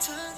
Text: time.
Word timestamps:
time. 0.00 0.29